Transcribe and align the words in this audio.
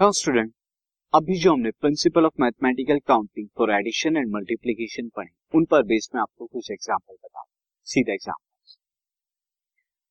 Now 0.00 0.12
student 0.12 0.50
अभी 1.14 1.38
जो 1.40 1.52
हमने 1.52 1.70
principle 1.80 2.26
of 2.26 2.32
mathematical 2.40 2.98
counting 3.08 3.46
for 3.58 3.70
addition 3.74 4.16
and 4.16 4.28
multiplication 4.32 5.08
पढ़े, 5.08 5.28
उन 5.54 5.64
पर 5.64 5.82
बेस 5.82 6.08
में 6.14 6.20
आपको 6.22 6.46
कुछ 6.46 6.70
एग्जांपल 6.70 7.14
बता 7.14 7.44
सीधा 7.86 8.12
example 8.12 8.74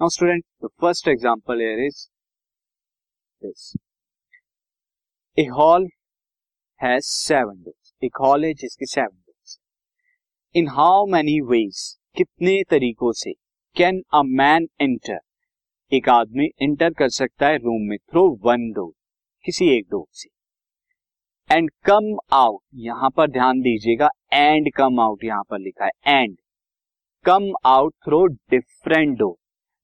now 0.00 0.08
student 0.14 0.44
the 0.64 0.68
first 0.80 1.08
example 1.08 1.60
here 1.60 1.84
is 1.84 2.02
this 3.42 3.72
a 5.38 5.46
hall 5.52 5.88
has 6.80 7.12
seven 7.12 7.62
doors 7.62 7.94
एक 8.02 8.20
हॉल 8.22 8.44
है 8.44 8.52
जिसके 8.56 8.86
seven 8.86 9.16
doors 9.16 9.58
in 10.54 10.68
how 10.72 11.06
many 11.12 11.40
ways 11.52 11.86
कितने 12.16 12.62
तरीकों 12.70 13.12
से 13.22 13.32
कैन 13.76 14.02
अ 14.12 14.22
मैन 14.36 14.68
एंटर 14.80 15.20
एक 15.92 16.08
आदमी 16.10 16.50
एंटर 16.62 16.92
कर 16.94 17.08
सकता 17.22 17.46
है 17.46 17.58
रूम 17.60 17.88
में 17.90 17.98
थ्रू 18.00 18.30
वन 18.42 18.70
डोर 18.72 18.92
किसी 19.44 19.68
एक 19.68 19.86
डोर 19.90 20.06
से। 20.12 20.28
एंड 21.50 21.70
कम 21.84 22.16
आउट 22.32 22.60
यहाँ 22.74 23.10
पर 23.10 23.30
ध्यान 23.30 23.60
दीजिएगा 23.60 24.10
एंड 24.32 24.70
कम 24.76 25.00
आउट 25.00 25.24
यहाँ 25.24 25.42
पर 25.50 25.58
लिखा 25.58 25.84
है 25.84 26.22
and 26.22 26.36
come 27.24 27.52
out 27.66 27.94
through 28.04 28.26
different 28.26 29.18
door 29.18 29.36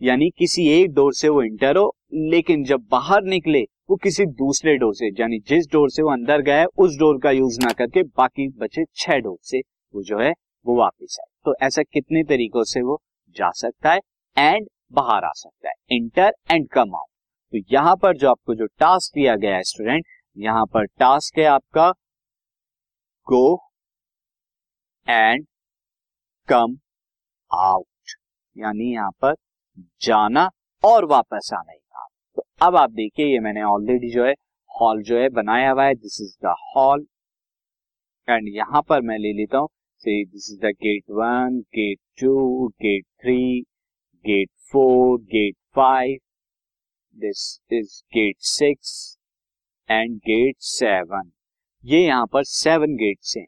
यानी 0.00 0.28
किसी 0.30 0.66
एक 0.68 0.92
डोर 0.94 1.12
से 1.14 1.28
वो 1.28 1.42
इंटर 1.42 1.76
हो, 1.76 1.94
लेकिन 2.12 2.62
जब 2.64 2.86
बाहर 2.90 3.22
निकले, 3.22 3.62
वो 3.90 3.96
किसी 3.96 4.24
दूसरे 4.26 4.76
डोर 4.76 4.94
से, 4.94 5.08
यानी 5.20 5.38
जिस 5.38 5.66
डोर 5.72 5.90
से 5.90 6.02
वो 6.02 6.10
अंदर 6.10 6.42
गया 6.42 6.58
है, 6.58 6.66
उस 6.78 6.96
डोर 6.98 7.18
का 7.18 7.30
यूज़ 7.30 7.58
ना 7.60 7.72
करके 7.72 8.02
बाकी 8.02 8.48
बचे 8.48 8.84
छह 8.94 9.18
डोर 9.18 9.36
से 9.42 9.60
वो 9.94 10.02
जो 10.02 10.18
है, 10.18 10.32
वो 10.66 10.76
वापिस 10.76 11.18
आए। 11.20 11.30
तो 11.44 11.54
ऐसा 11.62 11.82
कितने 11.82 12.22
तरीकों 12.24 12.64
से 12.64 12.82
वो 12.82 13.00
जा 13.36 13.50
सकता 13.50 13.92
है 13.92 14.00
एंड 14.36 14.66
बाहर 14.92 15.24
आ 15.24 15.32
सकता 15.34 15.68
है। 15.68 15.74
इंटर 15.90 16.32
एंड 16.50 16.68
कम 16.68 16.94
आउट 16.94 17.09
तो 17.52 17.58
यहाँ 17.72 17.94
पर 18.02 18.16
जो 18.16 18.28
आपको 18.30 18.54
जो 18.54 18.66
टास्क 18.80 19.14
दिया 19.14 19.34
गया 19.36 19.54
है 19.56 19.62
स्टूडेंट 19.64 20.04
यहाँ 20.36 20.64
पर 20.74 20.84
टास्क 21.00 21.38
है 21.38 21.44
आपका 21.46 21.90
गो 23.26 23.44
एंड 25.06 25.46
कम 26.48 26.76
आउट 27.50 28.14
यानी 28.56 28.92
यहाँ 28.94 29.10
पर 29.22 29.34
जाना 30.02 30.48
और 30.82 31.04
वापस 31.06 31.50
आना 31.54 31.72
ही 31.72 31.78
काम 31.78 32.08
तो 32.36 32.42
अब 32.62 32.76
आप 32.76 32.90
देखिए, 32.90 33.26
ये 33.26 33.38
मैंने 33.40 33.62
ऑलरेडी 33.64 34.10
जो 34.12 34.24
है 34.26 34.32
हॉल 34.70 35.02
जो 35.02 35.18
है, 35.18 35.28
बनाया 35.30 35.70
हुआ 35.70 35.84
है। 35.84 35.94
This 35.94 36.20
is 36.22 36.36
the 36.46 36.54
hall 36.68 37.06
and 38.28 38.48
यहाँ 38.48 38.82
पर 38.88 39.00
मैं 39.02 39.18
ले 39.18 39.32
लेता 39.32 39.58
हूँ। 39.58 39.68
से 40.02 40.24
this 40.24 40.50
is 40.52 40.60
the 40.60 40.72
gate 40.82 41.02
one 41.10 41.58
gate 41.74 41.98
two 42.20 42.68
gate 42.82 43.04
three 43.22 43.60
gate 44.24 44.50
four 44.72 45.18
gate 45.32 45.54
five 45.76 46.18
this 47.16 47.60
is 47.72 48.00
gate 48.14 48.36
six 48.40 49.18
and 49.88 50.16
gate 50.18 50.56
seven 50.60 51.30
ये 51.84 51.98
यहाँ 51.98 52.26
पर 52.26 52.44
सेवन 52.44 52.94
गेट्स 52.96 53.36
हैं। 53.36 53.46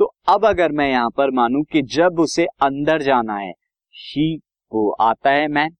तो 0.00 0.04
अब 0.28 0.46
अगर 0.46 0.72
मैं 0.72 0.88
यहाँ 0.90 1.10
पर 1.10 1.30
मानू 1.30 1.62
कि 1.62 1.82
जब 1.94 2.20
उसे 2.20 2.46
अंदर 2.62 3.02
जाना 3.02 3.36
है 3.36 3.52
ही 3.94 4.34
वो 4.72 4.90
आता 5.00 5.30
है 5.30 5.46
मैन 5.48 5.76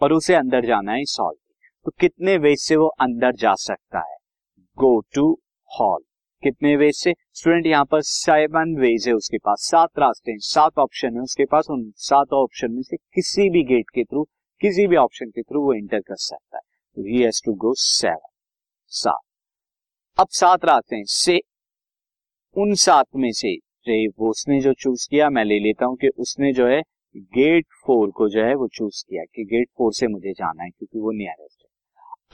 और 0.00 0.12
उसे 0.12 0.34
अंदर 0.34 0.66
जाना 0.66 0.92
है 0.92 1.04
सॉल्व 1.06 1.38
तो 1.86 1.92
कितने 2.00 2.36
वेज 2.38 2.58
से 2.58 2.76
वो 2.76 2.86
अंदर 3.00 3.34
जा 3.34 3.54
सकता 3.56 3.98
है? 4.00 4.16
गो 4.78 5.00
टू 5.14 5.30
हॉल 5.70 6.02
कितने 6.42 6.76
वेज 6.76 6.94
से? 6.94 7.14
स्टूडेंट 7.32 7.66
यहाँ 7.66 7.84
पर 7.84 8.00
सेवन 8.02 8.74
वेज 8.76 9.06
है 9.08 9.14
उसके 9.14 9.38
पास। 9.38 9.68
सात 9.70 9.98
रास्ते 9.98 10.30
हैं, 10.30 10.38
सात 10.38 10.78
ऑप्शन 10.78 11.14
है 11.14 11.20
उसके 11.20 11.44
पास। 11.44 11.66
उन 11.70 11.90
सात 11.98 12.32
ऑप्शन 12.32 12.72
में 12.72 12.82
से 12.82 12.96
किसी 12.96 13.48
भी 13.50 13.62
गेट 13.64 13.90
के 13.90 14.04
थ्रू 14.04 14.26
किसी 14.60 14.86
भी 14.86 14.96
ऑप्शन 14.96 15.30
के 15.30 15.42
थ्रू 15.42 15.62
वो 15.62 15.74
एंटर 15.74 16.00
कर 16.00 16.16
सकता 16.16 16.56
है। 16.56 16.62
तो 16.96 17.02
he 17.02 17.22
has 17.22 17.42
to 17.44 17.52
go 17.52 17.74
seven 17.74 18.28
सात। 18.86 19.20
अब 20.20 20.26
सात 20.30 20.64
रास्ते 20.64 20.96
हैं। 20.96 21.04
से 21.06 21.40
उन 22.56 22.74
सात 22.74 23.06
में 23.16 23.32
से 23.32 23.56
वो 24.06 24.30
उसने 24.30 24.60
जो 24.60 24.72
चूज़ 24.72 25.08
किया, 25.10 25.30
मैं 25.30 25.44
ले 25.44 25.58
लेता 25.58 25.86
हूँ 25.86 25.96
कि 25.96 26.08
उसने 26.08 26.52
जो 26.52 26.66
है 26.66 26.82
गेट 27.16 27.66
फोर 27.86 28.10
को 28.10 28.28
जो 28.28 28.44
है 28.44 28.54
वो 28.54 28.68
चूज़ 28.68 29.04
किया 29.08 29.22
कि 29.34 29.44
गेट 29.44 29.68
फोर 29.78 29.92
से 29.92 30.06
मुझे 30.06 30.32
जाना 30.32 30.62
है 30.64 30.70
क्योंकि 30.70 30.98
वो 30.98 31.12
नियरेस्ट 31.12 31.62
है। 31.62 31.68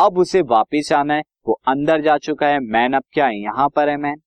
अब 0.07 0.19
उसे 0.19 0.43
वापिस 0.43 0.93
आना 0.93 1.15
है। 1.15 1.23
वो 1.49 1.61
अंदर 1.69 2.03
जा 2.03 2.19
चुका 2.19 2.47
है। 2.47 2.59
मैन 2.61 2.93
अब 2.93 3.03
क्या 3.13 3.27
है? 3.27 3.41
यहाँ 3.41 3.69
पर 3.69 3.89
है 3.89 3.97
मैन 3.97 4.23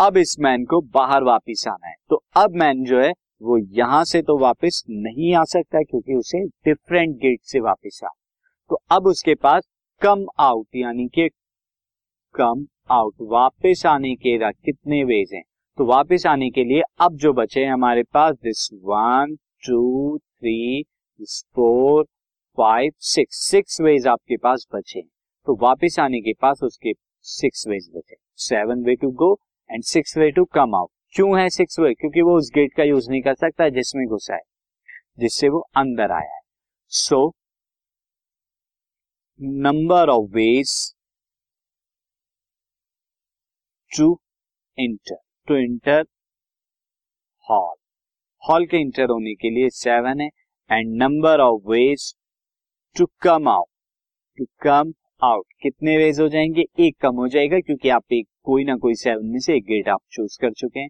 अब 0.00 0.16
इस 0.16 0.36
मैन 0.40 0.64
को 0.64 0.80
बाहर 0.80 1.22
वापिस 1.22 1.68
आना 1.68 1.88
है। 1.88 1.94
तो 2.10 2.24
अब 2.36 2.50
मैन 2.50 2.84
जो 2.84 3.00
है 3.00 3.12
वो 3.42 3.58
यहाँ 3.58 4.04
से 4.04 4.22
तो 4.22 4.38
वापस 4.38 4.82
नहीं 4.90 5.34
आ 5.34 5.44
सकता 5.44 5.82
क्योंकि 5.82 6.14
उसे 6.14 6.44
डिफरेंट 6.64 7.16
गेट 7.16 7.40
से 7.42 7.60
वापस 7.60 8.00
आ। 8.04 8.08
तो 8.70 8.80
अब 8.90 9.06
उसके 9.06 9.34
पास 9.34 9.62
कम 10.02 10.26
आउट 10.40 10.76
यानी 10.76 11.06
कि 11.08 11.28
कम 12.34 12.66
आउट 12.90 13.14
वापस 13.30 13.82
आने 13.86 14.14
के 14.16 14.38
कितने 14.52 15.02
वेज 15.04 15.32
हैं? 15.34 15.42
तो 15.78 15.84
वापस 15.86 16.26
आने 16.26 16.50
के 16.50 16.64
लिए 16.64 16.82
अब 17.00 17.16
जो 17.16 17.32
बचे 17.32 17.64
हैं 17.64 17.72
हमारे 17.72 18.02
पास 18.02 18.34
this 18.34 18.68
one 18.84 19.36
two 19.66 20.18
three 20.18 20.82
four 21.54 22.04
five 22.58 22.92
six 22.98 23.42
six 23.50 23.80
ways 23.80 24.06
आपके 24.06 24.36
पास 24.36 24.66
बचे 24.74 25.02
तो 25.46 25.56
वापस 25.62 25.98
आने 26.00 26.20
के 26.20 26.32
पास 26.32 26.60
उसके 26.62 26.92
सिक्स 27.24 27.66
वेज 27.68 27.90
बचे 27.94 28.16
seven 28.44 28.84
way 28.84 28.94
to 28.94 29.10
go 29.10 29.34
and 29.70 29.82
six 29.84 30.16
way 30.18 30.30
to 30.30 30.44
come 30.44 30.74
out 30.74 30.90
क्यों 31.14 31.38
है 31.40 31.48
सिक्स 31.50 31.78
वे 31.80 31.92
क्योंकि 31.94 32.22
वो 32.22 32.36
उस 32.38 32.50
गेट 32.54 32.74
का 32.76 32.82
यूज़ 32.84 33.10
नहीं 33.10 33.20
कर 33.22 33.34
सकता 33.34 33.68
जिसमें 33.70 34.06
घुसा 34.06 34.34
है, 34.34 34.40
जिससे 35.18 35.48
वो 35.48 35.60
अंदर 35.76 36.10
आया 36.12 36.34
है। 36.34 36.40
So 36.92 37.32
number 39.40 40.08
of 40.08 40.30
ways 40.30 40.72
to 43.90 44.06
enter 44.78 45.16
to 45.48 45.56
enter 45.56 46.04
hall 47.46 47.74
hall 48.42 48.66
के 48.66 48.76
इंटर 48.76 49.10
होने 49.10 49.34
के 49.34 49.50
लिए 49.50 49.68
सेवन 49.70 50.20
है 50.20 50.28
and 50.70 50.96
number 51.02 51.40
of 51.40 51.68
ways 51.70 52.12
to 52.96 53.06
come 53.22 53.48
out 53.48 53.68
to 54.38 54.44
come 54.62 54.92
out 55.22 55.46
कितने 55.62 55.96
वेज 55.98 56.20
हो 56.20 56.28
जाएँगे? 56.28 56.64
एक 56.78 56.96
कम 57.00 57.16
हो 57.16 57.28
जाएगा, 57.28 57.58
क्योंकि 57.60 57.88
आप 57.88 58.12
एक, 58.12 58.26
कोई 58.42 58.64
ना 58.64 58.76
कोई 58.76 58.94
सेवन 58.94 59.26
में 59.26 59.38
से 59.40 59.56
एक 59.56 59.64
गेट 59.64 59.88
आप 59.88 60.00
चूज़ 60.12 60.38
कर 60.40 60.52
चुके 60.52 60.80
हैं। 60.80 60.88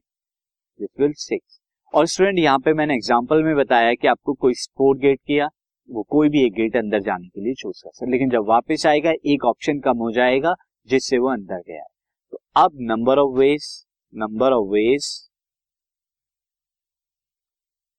विल 1.00 1.12
सिक्स 1.14 1.60
और 1.94 2.06
स्टूडेंट 2.06 2.38
यहाँ 2.38 2.58
पे 2.58 2.72
मैंने 2.74 2.94
एग्ज़ाम्पल 2.94 3.42
में 3.44 3.54
बताया 3.56 3.94
कि 3.94 4.06
आपको 4.08 4.32
कोई 4.34 4.54
स्पोर्ट 4.56 5.00
गेट 5.00 5.20
किया, 5.26 5.48
वो 5.88 6.02
कोई 6.10 6.28
भी 6.28 6.44
एक 6.46 6.52
गेट 6.54 6.76
अंदर 6.76 7.00
जाने 7.02 7.28
के 7.28 7.41
लिए 7.41 7.54
चूज़ 7.54 7.82
कर 7.84 7.91
सकते 7.91 8.10
लेकिन 8.10 8.30
जब 8.30 8.44
वापस 8.48 8.86
आएगा, 8.86 9.12
एक 9.24 9.44
ऑप्शन 9.44 9.80
कम 9.80 9.98
हो 9.98 10.10
जाएगा, 10.12 10.54
जिससे 10.88 11.18
वो 11.18 11.28
अंदर 11.30 11.56
गया। 11.58 11.76
है 11.76 11.88
तो 12.32 12.38
अब 12.56 12.76
number 12.91 13.18
of 13.18 13.38
ways 13.38 13.66
number 14.14 14.52
of 14.52 14.68
ways 14.72 15.08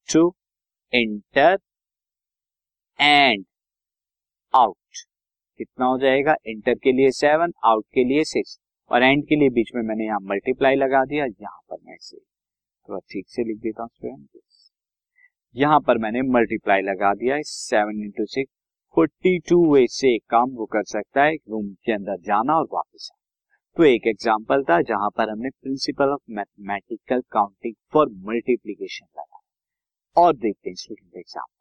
to 0.09 0.27
enter 0.93 1.57
and 2.99 3.45
out 4.53 4.77
कितना 5.59 5.85
हो 5.85 5.97
जाएगा? 5.99 6.35
एंटर 6.47 6.75
के 6.75 6.91
लिए 6.91 7.11
सेवन 7.11 7.51
आउट 7.65 7.85
के 7.93 8.03
लिए 8.03 8.23
सिक्स 8.25 8.59
और 8.91 9.03
एंड 9.03 9.23
के 9.27 9.35
लिए 9.35 9.49
बीच 9.51 9.71
में 9.75 9.81
मैंने 9.83 10.05
यहाँ 10.05 10.19
मल्टीप्लाई 10.23 10.75
लगा 10.75 11.03
दिया, 11.05 11.25
यहाँ 11.25 11.59
पर 11.69 11.77
मैं 11.77 11.95
इसे 11.95 12.17
तो 12.87 12.99
ठीक 13.11 13.27
से 13.27 13.43
लिख 13.43 13.57
देता 13.57 13.83
हूँ 13.83 13.89
स्टूडेंट 13.89 14.39
यहाँ 15.55 15.79
पर 15.79 15.97
मैंने 15.97 16.21
मल्टीप्लाई 16.31 16.81
लगा 16.81 17.13
दिया 17.13 17.35
है 17.35 17.41
seven 17.45 18.03
into 18.03 18.25
six 18.25 18.51
forty 18.97 19.37
two 19.49 19.57
way 19.73 19.85
से 19.89 20.17
काम 20.29 20.51
वो 20.51 20.65
कर 20.65 20.83
सकता 20.85 21.23
है 21.23 21.35
रूम 21.49 21.67
के 21.85 21.91
अंदर 21.91 22.17
जाना 22.21 22.57
और 22.57 22.67
वापस 22.73 23.09
आना। 23.11 23.19
तो 23.77 23.83
एक 23.83 24.07
एग्ज़ाम्पल 24.07 24.63
था 24.63 24.81
जहाँ 24.81 25.09
पर 25.17 25.29
हमने 25.29 25.49
principle 25.51 26.13
of 26.13 26.21
mathematical 26.31 27.21
counting 27.31 27.75
for 27.93 28.09
multiplication 28.27 29.05
लगा 29.17 30.23
और 30.23 30.35
देखते 30.35 30.69
हैं 30.69 30.75
student 30.75 31.17
example 31.17 31.60